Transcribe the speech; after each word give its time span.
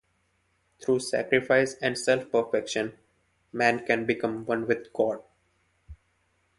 Through 0.81 1.01
sacrifice 1.01 1.75
and 1.79 1.95
self 1.95 2.31
perfection, 2.31 2.97
man 3.53 3.85
can 3.85 4.07
become 4.07 4.47
one 4.47 4.65
with 4.65 4.91
God. 4.93 5.21